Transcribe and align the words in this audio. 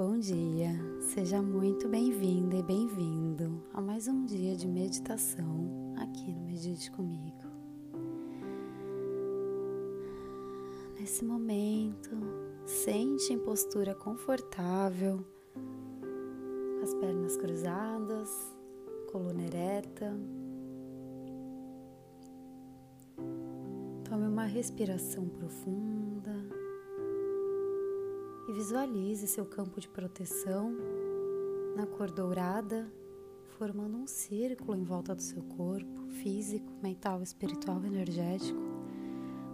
bom 0.00 0.18
dia. 0.18 0.70
Seja 0.98 1.42
muito 1.42 1.86
bem-vinda 1.86 2.56
e 2.56 2.62
bem-vindo 2.62 3.62
a 3.70 3.82
mais 3.82 4.08
um 4.08 4.24
dia 4.24 4.56
de 4.56 4.66
meditação 4.66 5.94
aqui 5.98 6.32
no 6.32 6.40
Medite 6.40 6.90
Comigo. 6.90 7.44
Nesse 10.98 11.22
momento, 11.22 12.08
sente 12.64 13.34
em 13.34 13.38
postura 13.40 13.94
confortável, 13.94 15.22
as 16.82 16.94
pernas 16.94 17.36
cruzadas, 17.36 18.56
coluna 19.12 19.42
ereta. 19.42 20.18
Tome 24.08 24.28
uma 24.28 24.46
respiração 24.46 25.28
profunda 25.28 26.39
e 28.50 28.52
visualize 28.52 29.28
seu 29.28 29.46
campo 29.46 29.80
de 29.80 29.88
proteção 29.88 30.76
na 31.76 31.86
cor 31.86 32.10
dourada, 32.10 32.92
formando 33.56 33.96
um 33.96 34.08
círculo 34.08 34.76
em 34.76 34.82
volta 34.82 35.14
do 35.14 35.22
seu 35.22 35.40
corpo 35.40 36.08
físico, 36.08 36.68
mental, 36.82 37.22
espiritual, 37.22 37.80
energético, 37.84 38.60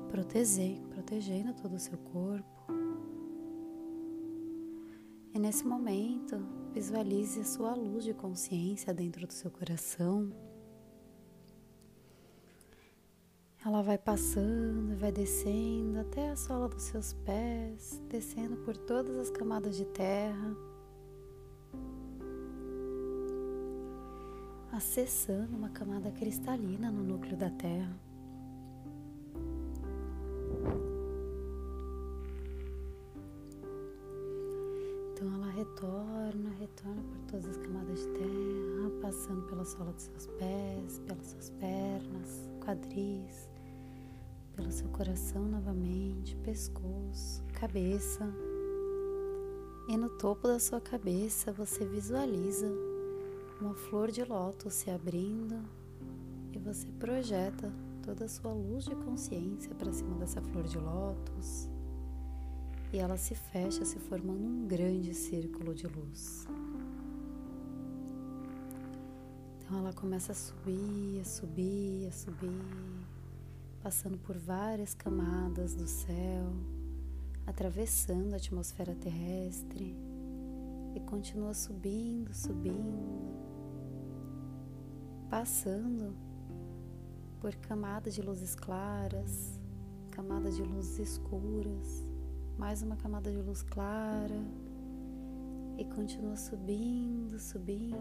protegendo, 0.08 1.52
todo 1.60 1.74
o 1.74 1.78
seu 1.78 1.98
corpo. 1.98 2.46
E 5.34 5.38
nesse 5.38 5.66
momento, 5.66 6.38
visualize 6.72 7.40
a 7.40 7.44
sua 7.44 7.74
luz 7.74 8.02
de 8.02 8.14
consciência 8.14 8.94
dentro 8.94 9.26
do 9.26 9.32
seu 9.34 9.50
coração 9.50 10.32
Ela 13.66 13.82
vai 13.82 13.98
passando, 13.98 14.96
vai 14.96 15.10
descendo 15.10 15.98
até 15.98 16.30
a 16.30 16.36
sola 16.36 16.68
dos 16.68 16.84
seus 16.84 17.14
pés, 17.14 18.00
descendo 18.08 18.56
por 18.58 18.76
todas 18.76 19.16
as 19.16 19.28
camadas 19.28 19.76
de 19.76 19.84
terra, 19.86 20.56
acessando 24.70 25.56
uma 25.56 25.68
camada 25.70 26.12
cristalina 26.12 26.92
no 26.92 27.02
núcleo 27.02 27.36
da 27.36 27.50
Terra. 27.50 27.98
Então 35.12 35.34
ela 35.34 35.50
retorna, 35.50 36.50
retorna 36.60 37.02
por 37.02 37.18
todas 37.32 37.46
as 37.46 37.56
camadas 37.56 37.98
de 37.98 38.06
terra, 38.12 38.90
passando 39.02 39.42
pela 39.48 39.64
sola 39.64 39.90
dos 39.90 40.04
seus 40.04 40.28
pés, 40.38 41.00
pelas 41.00 41.26
suas 41.26 41.50
pernas, 41.50 42.48
quadris, 42.64 43.55
pelo 44.56 44.72
seu 44.72 44.88
coração 44.88 45.44
novamente, 45.44 46.34
pescoço, 46.36 47.44
cabeça. 47.52 48.26
E 49.88 49.96
no 49.96 50.08
topo 50.08 50.48
da 50.48 50.58
sua 50.58 50.80
cabeça 50.80 51.52
você 51.52 51.84
visualiza 51.84 52.66
uma 53.60 53.74
flor 53.74 54.10
de 54.10 54.24
lótus 54.24 54.74
se 54.74 54.90
abrindo 54.90 55.62
e 56.52 56.58
você 56.58 56.88
projeta 56.98 57.70
toda 58.02 58.24
a 58.24 58.28
sua 58.28 58.52
luz 58.52 58.84
de 58.84 58.94
consciência 58.96 59.74
para 59.74 59.92
cima 59.92 60.16
dessa 60.16 60.40
flor 60.40 60.64
de 60.64 60.78
lótus 60.78 61.68
e 62.92 62.98
ela 62.98 63.16
se 63.16 63.34
fecha, 63.34 63.84
se 63.84 63.98
formando 63.98 64.42
um 64.42 64.66
grande 64.66 65.12
círculo 65.12 65.74
de 65.74 65.86
luz. 65.86 66.48
Então 69.58 69.78
ela 69.78 69.92
começa 69.92 70.32
a 70.32 70.34
subir, 70.34 71.20
a 71.20 71.24
subir, 71.24 72.06
a 72.06 72.12
subir 72.12 72.95
passando 73.86 74.18
por 74.18 74.36
várias 74.36 74.94
camadas 74.94 75.76
do 75.76 75.86
céu, 75.86 76.52
atravessando 77.46 78.32
a 78.34 78.36
atmosfera 78.36 78.96
terrestre 78.96 79.96
e 80.92 80.98
continua 81.02 81.54
subindo, 81.54 82.34
subindo, 82.34 83.32
passando 85.30 86.16
por 87.40 87.54
camadas 87.54 88.12
de 88.12 88.22
luzes 88.22 88.56
claras, 88.56 89.60
camadas 90.10 90.56
de 90.56 90.64
luzes 90.64 90.98
escuras, 90.98 92.08
mais 92.58 92.82
uma 92.82 92.96
camada 92.96 93.30
de 93.30 93.40
luz 93.40 93.62
clara 93.62 94.44
e 95.78 95.84
continua 95.84 96.34
subindo, 96.34 97.38
subindo, 97.38 97.96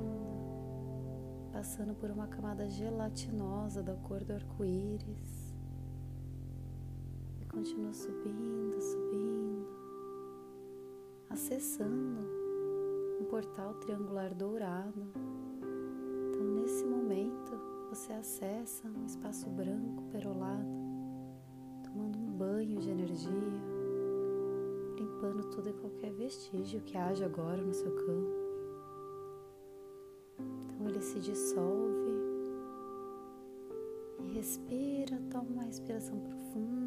passando 1.54 1.94
por 1.94 2.09
uma 2.09 2.26
camada 2.26 2.68
gelatinosa 2.68 3.84
da 3.84 3.94
cor 3.94 4.24
do 4.24 4.34
arco-íris 4.34 5.45
continua 7.56 7.94
subindo, 7.94 8.82
subindo, 8.82 9.66
acessando 11.30 12.20
um 13.22 13.24
portal 13.30 13.74
triangular 13.76 14.36
dourado. 14.36 15.08
Então, 16.28 16.44
nesse 16.44 16.84
momento, 16.84 17.54
você 17.90 18.12
acessa 18.12 18.90
um 18.90 19.06
espaço 19.06 19.50
branco 19.50 20.04
perolado, 20.12 20.68
tomando 21.82 22.20
um 22.20 22.38
banho 22.38 22.78
de 22.82 22.90
energia, 22.90 23.32
limpando 25.00 25.50
todo 25.56 25.70
e 25.70 25.74
qualquer 25.74 26.12
vestígio 26.12 26.82
que 26.82 26.98
haja 26.98 27.26
agora 27.26 27.62
no 27.62 27.74
seu 27.74 27.96
campo. 27.96 28.36
Então, 30.40 30.90
ele 30.90 31.02
se 31.02 31.22
dissolve 31.22 31.96
respira, 34.34 35.18
toma 35.32 35.50
uma 35.50 35.64
respiração 35.64 36.20
profunda 36.20 36.84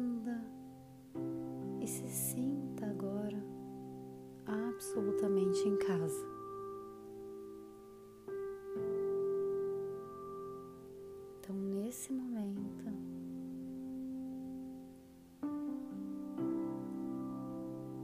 se 1.99 2.07
sinta 2.07 2.85
agora 2.85 3.43
absolutamente 4.45 5.67
em 5.67 5.75
casa. 5.77 6.25
Então, 11.39 11.55
nesse 11.55 12.13
momento, 12.13 12.85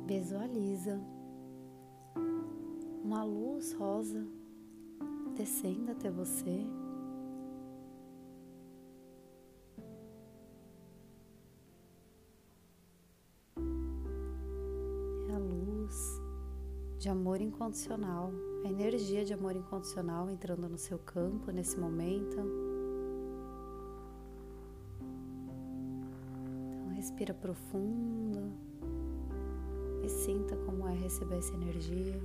visualiza 0.06 1.00
uma 3.02 3.24
luz 3.24 3.72
rosa 3.74 4.28
descendo 5.38 5.92
até 5.92 6.12
você. 6.12 6.66
De 17.06 17.10
amor 17.12 17.40
incondicional, 17.40 18.32
a 18.64 18.68
energia 18.68 19.24
de 19.24 19.32
amor 19.32 19.56
incondicional 19.56 20.28
entrando 20.28 20.68
no 20.68 20.76
seu 20.76 20.98
campo 20.98 21.52
nesse 21.52 21.80
momento. 21.80 22.36
Então, 26.58 26.96
respira 26.96 27.32
profundo 27.32 28.52
e 30.04 30.10
sinta 30.10 30.56
como 30.66 30.88
é 30.88 30.96
receber 30.96 31.38
essa 31.38 31.54
energia. 31.54 32.20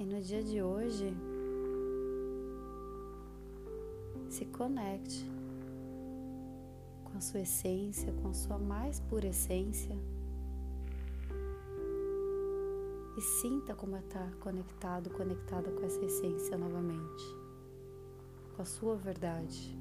E 0.00 0.04
no 0.06 0.18
dia 0.22 0.42
de 0.42 0.62
hoje, 0.62 1.14
se 4.30 4.46
conecte 4.46 5.30
com 7.04 7.18
a 7.18 7.20
sua 7.20 7.40
essência, 7.40 8.14
com 8.22 8.28
a 8.28 8.32
sua 8.32 8.56
mais 8.56 8.98
pura 8.98 9.26
essência. 9.26 9.94
E 13.16 13.20
sinta 13.20 13.74
como 13.74 13.96
está 13.96 14.30
conectado, 14.40 15.10
conectada 15.10 15.70
com 15.70 15.84
essa 15.84 16.04
essência 16.04 16.56
novamente, 16.58 17.24
com 18.54 18.62
a 18.62 18.64
sua 18.64 18.94
verdade. 18.94 19.74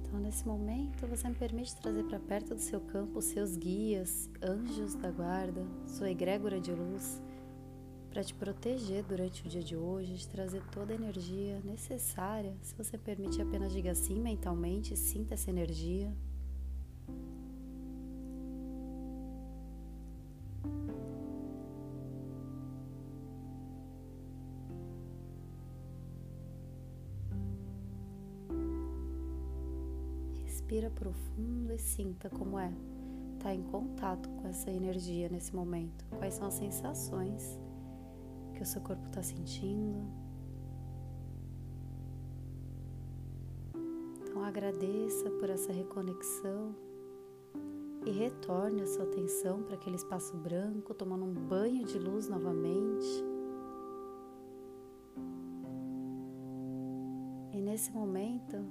Então, 0.00 0.20
nesse 0.20 0.46
momento, 0.46 1.06
você 1.06 1.28
me 1.28 1.34
permite 1.34 1.74
trazer 1.76 2.04
para 2.04 2.20
perto 2.20 2.54
do 2.54 2.60
seu 2.60 2.80
campo 2.80 3.18
os 3.18 3.24
seus 3.26 3.56
guias, 3.56 4.30
anjos 4.40 4.94
da 4.94 5.10
guarda, 5.10 5.66
sua 5.86 6.10
egrégora 6.10 6.60
de 6.60 6.72
luz, 6.72 7.20
para 8.10 8.22
te 8.22 8.32
proteger 8.32 9.04
durante 9.04 9.44
o 9.44 9.48
dia 9.48 9.62
de 9.62 9.76
hoje, 9.76 10.14
de 10.14 10.28
trazer 10.28 10.62
toda 10.70 10.92
a 10.92 10.96
energia 10.96 11.60
necessária. 11.64 12.56
Se 12.62 12.74
você 12.74 12.96
permite, 12.96 13.42
apenas 13.42 13.72
diga 13.72 13.94
sim 13.94 14.20
mentalmente, 14.20 14.96
sinta 14.96 15.34
essa 15.34 15.50
energia. 15.50 16.12
Respira 30.78 30.90
profundo 30.90 31.72
e 31.72 31.78
sinta 31.78 32.30
como 32.30 32.56
é 32.56 32.68
estar 33.32 33.48
tá 33.48 33.54
em 33.54 33.64
contato 33.64 34.28
com 34.28 34.46
essa 34.46 34.70
energia 34.70 35.28
nesse 35.28 35.52
momento. 35.52 36.04
Quais 36.16 36.34
são 36.34 36.46
as 36.46 36.54
sensações 36.54 37.58
que 38.54 38.62
o 38.62 38.64
seu 38.64 38.80
corpo 38.80 39.04
está 39.06 39.20
sentindo. 39.20 39.98
Então 44.22 44.44
agradeça 44.44 45.28
por 45.40 45.50
essa 45.50 45.72
reconexão 45.72 46.76
e 48.06 48.12
retorne 48.12 48.82
a 48.82 48.86
sua 48.86 49.02
atenção 49.02 49.64
para 49.64 49.74
aquele 49.74 49.96
espaço 49.96 50.36
branco, 50.36 50.94
tomando 50.94 51.24
um 51.24 51.34
banho 51.34 51.84
de 51.84 51.98
luz 51.98 52.28
novamente. 52.28 53.24
E 57.52 57.60
nesse 57.60 57.90
momento, 57.90 58.64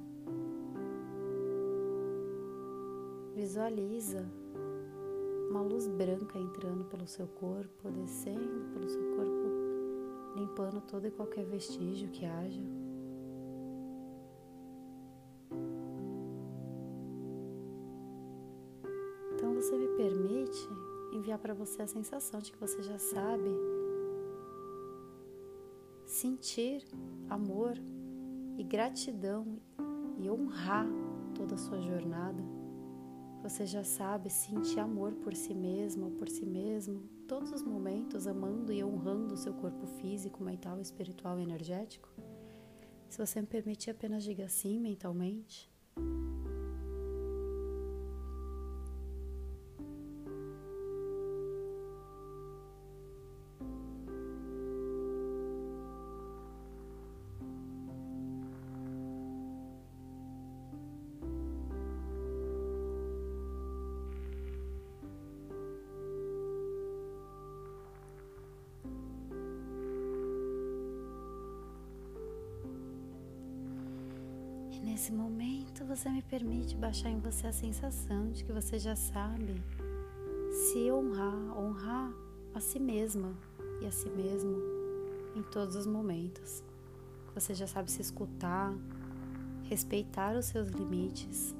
visualiza 3.37 4.25
uma 5.51 5.61
luz 5.61 5.87
branca 5.87 6.39
entrando 6.39 6.85
pelo 6.85 7.05
seu 7.05 7.27
corpo, 7.27 7.91
descendo 7.91 8.73
pelo 8.73 8.89
seu 8.89 9.15
corpo, 9.15 10.35
limpando 10.35 10.81
todo 10.81 11.05
e 11.05 11.11
qualquer 11.11 11.45
vestígio 11.45 12.09
que 12.09 12.25
haja. 12.25 12.59
Então 19.35 19.53
você 19.53 19.77
me 19.77 19.87
permite 19.89 20.67
enviar 21.13 21.37
para 21.37 21.53
você 21.53 21.83
a 21.83 21.87
sensação 21.87 22.39
de 22.39 22.51
que 22.51 22.57
você 22.57 22.81
já 22.81 22.97
sabe 22.97 23.51
sentir 26.07 26.83
amor 27.29 27.77
e 28.57 28.63
gratidão 28.63 29.59
e 30.17 30.27
honrar 30.27 30.87
toda 31.35 31.53
a 31.53 31.57
sua 31.59 31.79
jornada 31.79 32.56
você 33.49 33.65
já 33.65 33.81
sabe 33.81 34.29
sentir 34.29 34.77
amor 34.77 35.13
por 35.13 35.33
si 35.33 35.53
mesmo 35.53 36.07
ou 36.07 36.11
por 36.11 36.27
si 36.27 36.45
mesmo, 36.45 37.07
todos 37.29 37.53
os 37.53 37.63
momentos 37.63 38.27
amando 38.27 38.73
e 38.73 38.83
honrando 38.83 39.33
o 39.33 39.37
seu 39.37 39.53
corpo 39.53 39.87
físico, 39.87 40.43
mental, 40.43 40.81
espiritual 40.81 41.39
e 41.39 41.43
energético? 41.43 42.09
Se 43.07 43.17
você 43.17 43.39
me 43.39 43.47
permitir, 43.47 43.91
apenas 43.91 44.25
diga 44.25 44.49
sim 44.49 44.81
mentalmente. 44.81 45.71
Nesse 74.97 75.13
momento, 75.13 75.85
você 75.85 76.09
me 76.09 76.23
permite 76.23 76.75
baixar 76.75 77.11
em 77.11 77.19
você 77.19 77.45
a 77.45 77.53
sensação 77.53 78.31
de 78.31 78.43
que 78.43 78.51
você 78.51 78.79
já 78.79 78.95
sabe 78.95 79.63
se 80.49 80.91
honrar, 80.91 81.55
honrar 81.55 82.11
a 82.55 82.59
si 82.59 82.79
mesma 82.79 83.31
e 83.79 83.85
a 83.85 83.91
si 83.91 84.09
mesmo 84.09 84.57
em 85.35 85.43
todos 85.43 85.75
os 85.75 85.85
momentos. 85.85 86.63
Você 87.35 87.53
já 87.53 87.67
sabe 87.67 87.91
se 87.91 88.01
escutar, 88.01 88.73
respeitar 89.65 90.35
os 90.35 90.47
seus 90.47 90.67
limites, 90.69 91.53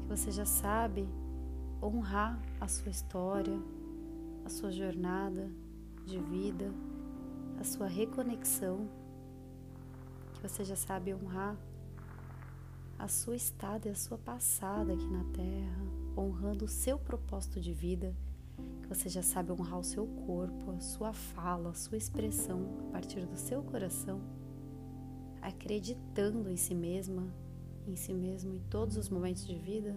que 0.00 0.08
você 0.08 0.30
já 0.30 0.46
sabe 0.46 1.06
honrar 1.82 2.40
a 2.58 2.66
sua 2.66 2.90
história, 2.90 3.60
a 4.42 4.48
sua 4.48 4.70
jornada 4.70 5.50
de 6.06 6.18
vida, 6.18 6.72
a 7.60 7.62
sua 7.62 7.88
reconexão, 7.88 8.88
que 10.32 10.40
você 10.48 10.64
já 10.64 10.76
sabe 10.76 11.12
honrar 11.12 11.58
a 13.00 13.08
sua 13.08 13.34
estada 13.34 13.88
e 13.88 13.90
a 13.90 13.94
sua 13.94 14.18
passada 14.18 14.92
aqui 14.92 15.06
na 15.06 15.24
Terra, 15.32 15.86
honrando 16.14 16.66
o 16.66 16.68
seu 16.68 16.98
propósito 16.98 17.58
de 17.58 17.72
vida, 17.72 18.14
que 18.82 18.88
você 18.88 19.08
já 19.08 19.22
sabe 19.22 19.50
honrar 19.52 19.78
o 19.78 19.84
seu 19.84 20.06
corpo, 20.06 20.70
a 20.72 20.80
sua 20.80 21.14
fala, 21.14 21.70
a 21.70 21.74
sua 21.74 21.96
expressão 21.96 22.60
a 22.88 22.92
partir 22.92 23.24
do 23.24 23.38
seu 23.38 23.62
coração, 23.62 24.20
acreditando 25.40 26.50
em 26.50 26.58
si 26.58 26.74
mesma, 26.74 27.26
em 27.86 27.96
si 27.96 28.12
mesmo 28.12 28.54
em 28.54 28.60
todos 28.68 28.98
os 28.98 29.08
momentos 29.08 29.46
de 29.46 29.56
vida. 29.56 29.96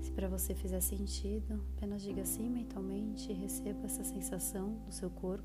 Se 0.00 0.10
para 0.12 0.28
você 0.28 0.54
fizer 0.54 0.80
sentido, 0.80 1.60
apenas 1.76 2.00
diga 2.00 2.24
sim 2.24 2.48
mentalmente 2.48 3.30
e 3.30 3.34
receba 3.34 3.84
essa 3.84 4.02
sensação 4.02 4.78
do 4.86 4.92
seu 4.92 5.10
corpo. 5.10 5.44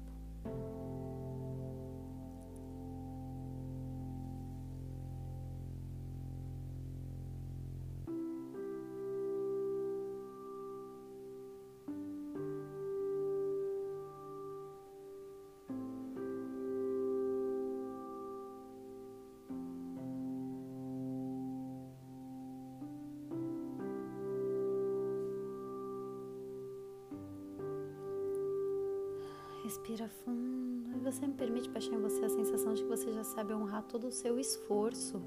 Respira 29.74 30.08
fundo 30.08 30.96
e 30.96 31.00
você 31.00 31.26
me 31.26 31.34
permite 31.34 31.68
baixar 31.68 31.96
em 31.96 32.00
você 32.00 32.24
a 32.24 32.30
sensação 32.30 32.76
de 32.76 32.84
que 32.84 32.88
você 32.88 33.12
já 33.12 33.24
sabe 33.24 33.56
honrar 33.56 33.82
todo 33.82 34.06
o 34.06 34.12
seu 34.12 34.40
esforço 34.40 35.20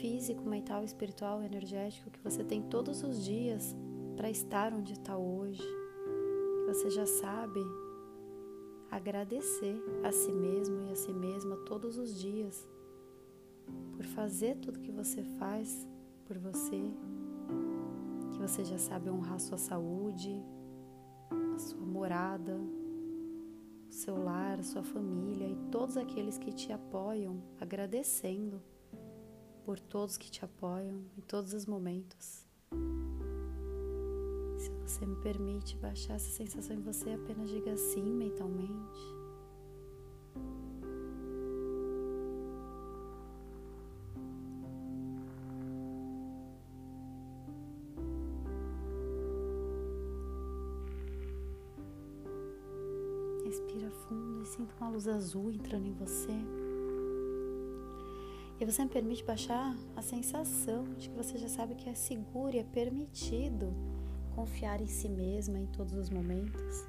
físico, 0.00 0.48
mental, 0.48 0.82
espiritual, 0.82 1.42
energético 1.42 2.10
que 2.10 2.24
você 2.24 2.42
tem 2.42 2.62
todos 2.62 3.02
os 3.02 3.22
dias 3.22 3.76
para 4.16 4.30
estar 4.30 4.72
onde 4.72 4.94
está 4.94 5.18
hoje. 5.18 5.60
Que 5.60 6.72
você 6.72 6.88
já 6.88 7.04
sabe 7.04 7.60
agradecer 8.90 9.76
a 10.02 10.10
si 10.10 10.32
mesmo 10.32 10.82
e 10.86 10.92
a 10.92 10.96
si 10.96 11.12
mesma 11.12 11.54
todos 11.66 11.98
os 11.98 12.18
dias 12.18 12.66
por 13.94 14.06
fazer 14.06 14.56
tudo 14.56 14.80
que 14.80 14.90
você 14.90 15.22
faz 15.38 15.86
por 16.24 16.38
você. 16.38 16.82
Que 18.32 18.38
você 18.38 18.64
já 18.64 18.78
sabe 18.78 19.10
honrar 19.10 19.38
sua 19.38 19.58
saúde, 19.58 20.42
a 21.54 21.58
sua 21.58 21.84
morada, 21.84 22.58
seu 23.94 24.22
lar, 24.22 24.62
sua 24.64 24.82
família 24.82 25.48
e 25.48 25.56
todos 25.70 25.96
aqueles 25.96 26.36
que 26.36 26.52
te 26.52 26.72
apoiam, 26.72 27.42
agradecendo 27.60 28.60
por 29.64 29.78
todos 29.78 30.16
que 30.18 30.30
te 30.30 30.44
apoiam 30.44 31.04
em 31.16 31.20
todos 31.22 31.54
os 31.54 31.64
momentos. 31.64 32.46
Se 34.58 34.70
você 34.82 35.06
me 35.06 35.16
permite 35.16 35.76
baixar 35.76 36.14
essa 36.14 36.30
sensação 36.30 36.76
em 36.76 36.82
você, 36.82 37.10
apenas 37.10 37.48
diga 37.48 37.76
sim 37.76 38.02
mentalmente. 38.02 39.00
Sinta 54.54 54.72
uma 54.80 54.90
luz 54.90 55.08
azul 55.08 55.50
entrando 55.50 55.86
em 55.86 55.92
você. 55.92 56.32
E 58.60 58.64
você 58.64 58.84
me 58.84 58.88
permite 58.88 59.24
baixar 59.24 59.76
a 59.96 60.02
sensação 60.02 60.84
de 60.96 61.08
que 61.08 61.16
você 61.16 61.36
já 61.36 61.48
sabe 61.48 61.74
que 61.74 61.88
é 61.88 61.94
seguro 61.94 62.54
e 62.54 62.60
é 62.60 62.64
permitido 62.64 63.74
confiar 64.34 64.80
em 64.80 64.86
si 64.86 65.08
mesma 65.08 65.58
em 65.58 65.66
todos 65.66 65.94
os 65.94 66.08
momentos. 66.08 66.86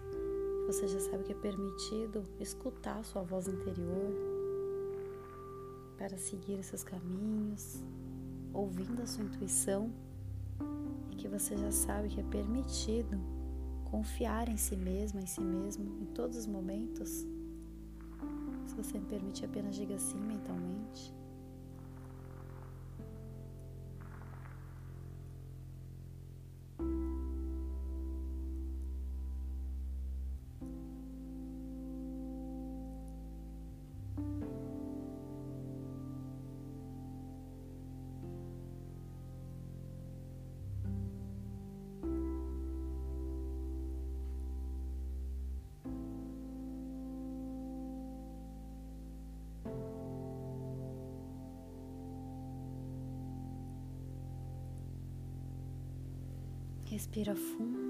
Você 0.67 0.87
já 0.87 0.99
sabe 0.99 1.23
que 1.23 1.31
é 1.31 1.35
permitido 1.35 2.27
escutar 2.39 2.99
a 2.99 3.03
sua 3.03 3.23
voz 3.23 3.47
interior 3.47 4.13
para 5.97 6.17
seguir 6.17 6.59
os 6.59 6.67
seus 6.67 6.83
caminhos, 6.83 7.83
ouvindo 8.53 9.01
a 9.01 9.07
sua 9.07 9.23
intuição 9.23 9.91
e 11.11 11.15
que 11.15 11.27
você 11.27 11.57
já 11.57 11.71
sabe 11.71 12.09
que 12.09 12.19
é 12.19 12.23
permitido 12.23 13.19
confiar 13.85 14.49
em 14.49 14.57
si 14.57 14.75
mesma, 14.75 15.19
em 15.19 15.25
si 15.25 15.41
mesmo, 15.41 15.99
em 15.99 16.05
todos 16.05 16.37
os 16.37 16.45
momentos. 16.45 17.25
Você 18.77 18.99
me 18.99 19.05
permite, 19.05 19.45
apenas 19.45 19.75
diga 19.75 19.97
sim 19.97 20.17
Respira 56.95 57.35
fundo. 57.35 57.83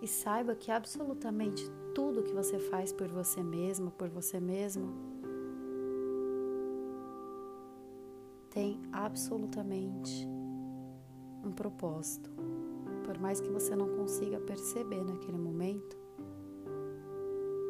E 0.00 0.08
saiba 0.08 0.56
que 0.56 0.68
absolutamente 0.68 1.70
tudo 1.94 2.24
que 2.24 2.34
você 2.34 2.58
faz 2.58 2.92
por 2.92 3.06
você 3.06 3.40
mesma, 3.40 3.92
por 3.92 4.08
você 4.08 4.40
mesmo, 4.40 4.92
tem 8.50 8.82
absolutamente 8.90 10.26
um 11.44 11.52
propósito. 11.52 12.28
Por 13.04 13.16
mais 13.16 13.40
que 13.40 13.48
você 13.48 13.76
não 13.76 13.86
consiga 13.96 14.40
perceber 14.40 15.04
naquele 15.04 15.38
momento, 15.38 15.96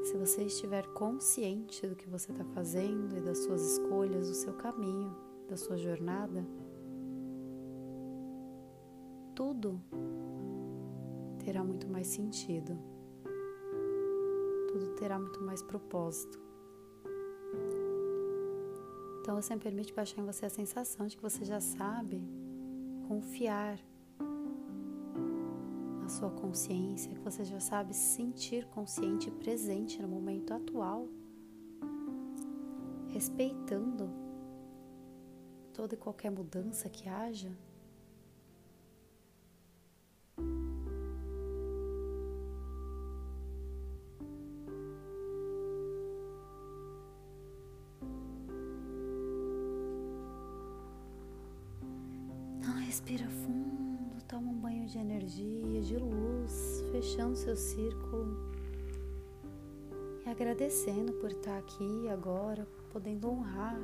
se 0.04 0.16
você 0.16 0.44
estiver 0.44 0.86
consciente 0.94 1.86
do 1.86 1.94
que 1.94 2.08
você 2.08 2.32
está 2.32 2.46
fazendo 2.46 3.14
e 3.18 3.20
das 3.20 3.40
suas 3.40 3.60
escolhas, 3.72 4.30
do 4.30 4.34
seu 4.34 4.54
caminho, 4.54 5.14
da 5.50 5.56
sua 5.58 5.76
jornada, 5.76 6.42
tudo 9.34 9.80
terá 11.44 11.64
muito 11.64 11.88
mais 11.88 12.06
sentido, 12.06 12.78
tudo 14.68 14.94
terá 14.96 15.18
muito 15.18 15.40
mais 15.42 15.62
propósito. 15.62 16.40
Então 19.20 19.40
você 19.40 19.54
me 19.54 19.60
permite 19.60 19.92
baixar 19.92 20.20
em 20.20 20.24
você 20.24 20.46
a 20.46 20.50
sensação 20.50 21.06
de 21.06 21.16
que 21.16 21.22
você 21.22 21.44
já 21.44 21.60
sabe 21.60 22.22
confiar 23.06 23.78
na 26.00 26.08
sua 26.08 26.30
consciência, 26.30 27.12
que 27.12 27.20
você 27.20 27.44
já 27.44 27.60
sabe 27.60 27.94
sentir 27.94 28.66
consciente 28.66 29.28
e 29.28 29.32
presente 29.32 30.02
no 30.02 30.08
momento 30.08 30.52
atual, 30.52 31.08
respeitando 33.08 34.10
toda 35.72 35.94
e 35.94 35.98
qualquer 35.98 36.30
mudança 36.30 36.88
que 36.88 37.08
haja 37.08 37.56
Respira 53.02 53.28
fundo, 53.28 54.22
toma 54.28 54.48
um 54.48 54.60
banho 54.60 54.86
de 54.86 54.96
energia, 54.96 55.82
de 55.82 55.96
luz, 55.96 56.84
fechando 56.92 57.34
seu 57.34 57.56
círculo 57.56 58.38
e 60.24 60.30
agradecendo 60.30 61.12
por 61.14 61.32
estar 61.32 61.58
aqui 61.58 62.08
agora, 62.08 62.64
podendo 62.92 63.28
honrar, 63.28 63.76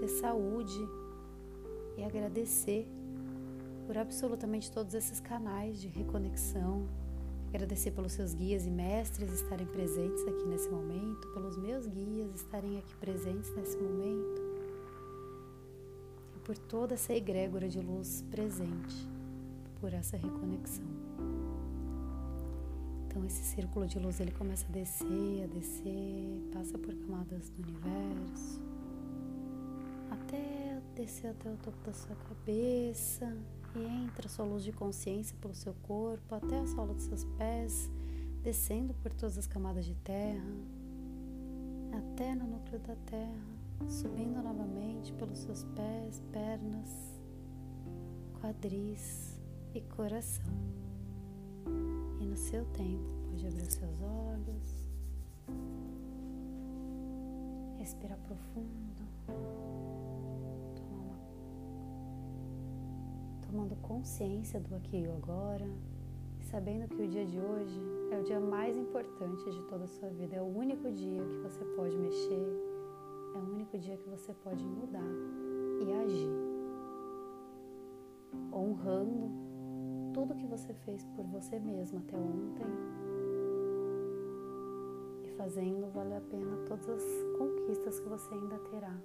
ter 0.00 0.08
saúde 0.08 0.80
e 1.96 2.02
agradecer 2.02 2.84
por 3.86 3.96
absolutamente 3.96 4.72
todos 4.72 4.92
esses 4.94 5.20
canais 5.20 5.80
de 5.80 5.86
reconexão. 5.86 6.88
Agradecer 7.50 7.92
pelos 7.92 8.10
seus 8.10 8.34
guias 8.34 8.66
e 8.66 8.70
mestres 8.72 9.32
estarem 9.34 9.68
presentes 9.68 10.26
aqui 10.26 10.48
nesse 10.48 10.68
momento, 10.68 11.28
pelos 11.28 11.56
meus 11.56 11.86
guias 11.86 12.34
estarem 12.34 12.76
aqui 12.76 12.96
presentes 12.96 13.54
nesse 13.54 13.78
momento 13.78 14.39
por 16.50 16.58
toda 16.58 16.94
essa 16.94 17.14
egrégora 17.14 17.68
de 17.68 17.78
luz 17.78 18.24
presente, 18.28 19.08
por 19.80 19.94
essa 19.94 20.16
reconexão. 20.16 20.84
Então 23.06 23.24
esse 23.24 23.44
círculo 23.44 23.86
de 23.86 24.00
luz 24.00 24.18
ele 24.18 24.32
começa 24.32 24.66
a 24.68 24.72
descer, 24.72 25.44
a 25.44 25.46
descer, 25.46 26.42
passa 26.52 26.76
por 26.76 26.92
camadas 26.92 27.50
do 27.50 27.62
universo, 27.62 28.60
até 30.10 30.82
descer 30.96 31.28
até 31.28 31.52
o 31.52 31.56
topo 31.58 31.78
da 31.86 31.92
sua 31.92 32.16
cabeça 32.16 33.32
e 33.76 34.04
entra 34.04 34.26
a 34.26 34.28
sua 34.28 34.44
luz 34.44 34.64
de 34.64 34.72
consciência 34.72 35.36
pelo 35.40 35.54
seu 35.54 35.72
corpo, 35.84 36.34
até 36.34 36.58
a 36.58 36.66
sola 36.66 36.92
dos 36.92 37.04
seus 37.04 37.22
pés, 37.38 37.88
descendo 38.42 38.92
por 38.94 39.12
todas 39.12 39.38
as 39.38 39.46
camadas 39.46 39.84
de 39.84 39.94
terra, 39.94 40.50
até 41.92 42.34
no 42.34 42.44
núcleo 42.44 42.80
da 42.80 42.96
terra 43.06 43.59
subindo 43.88 44.42
novamente 44.42 45.12
pelos 45.14 45.38
seus 45.38 45.64
pés, 45.64 46.22
pernas, 46.32 47.20
quadris 48.40 49.40
e 49.74 49.80
coração. 49.80 50.52
E 52.20 52.26
no 52.26 52.36
seu 52.36 52.64
tempo, 52.66 53.08
pode 53.30 53.46
abrir 53.46 53.62
os 53.62 53.74
seus 53.74 54.02
olhos, 54.02 54.86
respirar 57.78 58.18
profundo, 58.18 59.02
tomando 63.46 63.74
consciência 63.76 64.60
do 64.60 64.74
aqui 64.76 64.98
e 64.98 65.10
agora, 65.10 65.66
e 66.38 66.44
sabendo 66.44 66.88
que 66.88 67.02
o 67.02 67.08
dia 67.08 67.26
de 67.26 67.38
hoje 67.38 67.80
é 68.12 68.18
o 68.18 68.22
dia 68.22 68.38
mais 68.38 68.76
importante 68.76 69.50
de 69.50 69.62
toda 69.64 69.84
a 69.84 69.88
sua 69.88 70.10
vida, 70.10 70.36
é 70.36 70.42
o 70.42 70.46
único 70.46 70.90
dia 70.92 71.22
que 71.24 71.36
você 71.38 71.64
pode 71.76 71.96
mexer 71.96 72.69
único 73.70 73.78
dia 73.78 73.96
que 73.96 74.08
você 74.08 74.34
pode 74.42 74.64
mudar 74.64 75.00
e 75.80 75.92
agir, 75.92 76.30
honrando 78.52 79.30
tudo 80.12 80.34
que 80.34 80.46
você 80.46 80.74
fez 80.84 81.04
por 81.16 81.24
você 81.26 81.58
mesmo 81.60 82.00
até 82.00 82.16
ontem 82.16 82.66
e 85.24 85.28
fazendo 85.36 85.88
valer 85.92 86.16
a 86.16 86.20
pena 86.20 86.56
todas 86.66 86.88
as 86.88 87.04
conquistas 87.38 88.00
que 88.00 88.08
você 88.08 88.34
ainda 88.34 88.58
terá. 88.70 88.96